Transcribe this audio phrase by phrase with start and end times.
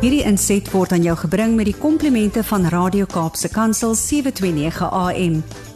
[0.00, 5.34] Hierdie inset word aan jou gebring met die komplimente van Radio Kaapse Kansel 729 AM.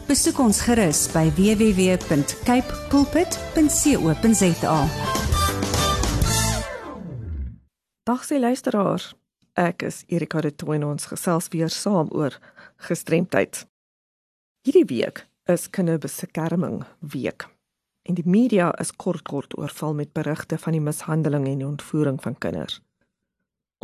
[0.09, 4.79] Besoek ons gerus by www.cape pulpit.co.za.
[8.09, 9.11] Dag se luisteraars.
[9.61, 12.33] Ek is Erika de Tooi en ons gesels weer saam oor
[12.89, 13.67] gestremdheid.
[14.65, 16.81] Hierdie week is kinderbeskerming
[17.13, 17.45] week.
[18.09, 22.17] En die media is kort kort oorval met berigte van die mishandeling en die ontvoering
[22.25, 22.81] van kinders.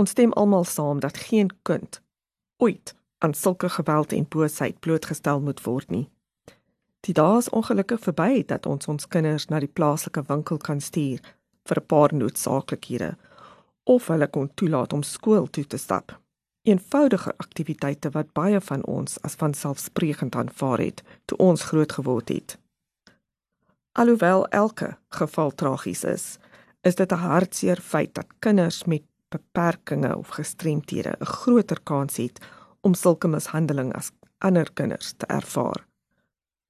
[0.01, 2.01] Ons stem almal saam dat geen kind
[2.57, 6.07] ooit aan sulke geweld en boosheid blootgestel moet word nie.
[7.05, 11.21] Die dae is ongelukkig verby dat ons ons kinders na die plaaslike winkel kan stuur
[11.69, 13.11] vir 'n paar noodsaaklikhede
[13.85, 16.17] of hulle kon toelaat om skool toe te stap.
[16.63, 22.59] Eenvoudige aktiwiteite wat baie van ons as vanselfsprekend aanvaar het toe ons groot geword het.
[23.93, 26.39] Alhoewel elke geval tragies is,
[26.81, 32.41] is dit 'n hartseer feit dat kinders met beperkings of gestremthede 'n groter kans het
[32.81, 35.87] om sulke mishandeling as ander kinders te ervaar.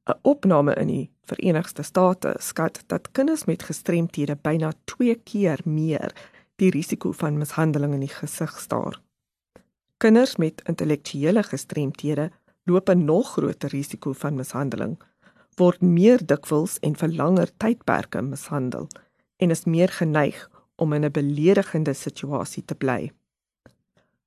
[0.07, 6.15] 'n Opname in die Verenigde State skat dat kinders met gestremthede byna 2 keer meer
[6.57, 9.01] die risiko van mishandeling in die gesig staar.
[9.97, 12.31] Kinders met intellektuele gestremthede
[12.65, 14.99] loop 'n nog groter risiko van mishandeling
[15.57, 18.89] word meer dikwels en vir langer tydperke mishandel
[19.37, 20.50] en is meer geneig
[20.81, 23.13] om in 'n beledigende situasie te bly.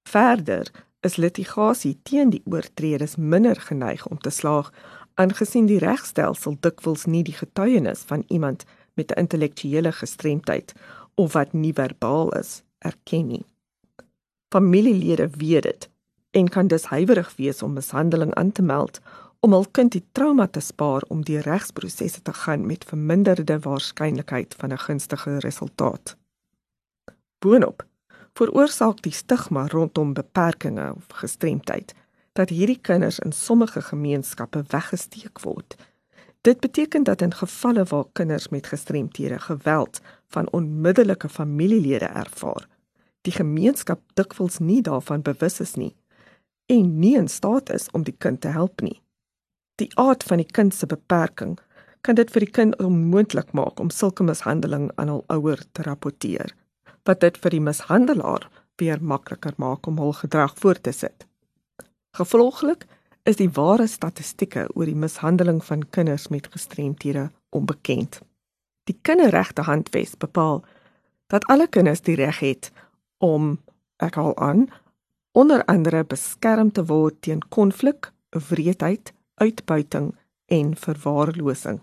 [0.03, 4.71] Verder is litigasie teen die oortreders minder geneig om te slaag
[5.13, 10.73] aangesien die regstelsel dikwels nie die getuienis van iemand met 'n intellektuele gestremdheid
[11.15, 13.45] of wat nie verbaal is erken nie.
[14.49, 15.89] Familielede weet dit
[16.31, 18.99] en kan dus huiwerig wees om mishandeling aan te meld
[19.39, 24.55] om hul kind die trauma te spaar om die regsprosesse te gaan met verminderde waarskynlikheid
[24.57, 26.17] van 'n gunstige resultaat.
[27.43, 27.83] Boonop
[28.39, 31.93] veroorsaak die stigma rondom beperkings of gestremdheid
[32.33, 35.75] dat hierdie kinders in sommige gemeenskappe weggesteek word.
[36.41, 40.01] Dit beteken dat in gevalle waar kinders met gestremthede geweld
[40.33, 42.67] van onmiddellike familielede ervaar,
[43.23, 45.93] die gemeenskap dikwels nie daarvan bewus is nie
[46.71, 48.99] en nie in staat is om die kind te help nie
[49.81, 51.55] die aard van die kind se beperking
[52.03, 56.51] kan dit vir die kind onmoontlik maak om sulke mishandeling aan hul ouer te rapporteer
[57.07, 58.49] wat dit vir die mishandelaar
[58.81, 61.27] weer makliker maak om hul gedrag voort te sit.
[62.17, 62.85] Gevolglik
[63.23, 68.19] is die ware statistieke oor die mishandeling van kinders met gestremthede onbekend.
[68.89, 70.63] Die kinderregte handves bepaal
[71.31, 72.71] dat alle kinders die reg het
[73.23, 73.57] om
[74.03, 74.67] ek al aan
[75.31, 80.11] onder andere beskerm te word teen konflik, wreedheid, uitbuiting
[80.45, 81.79] en verwaarlosing.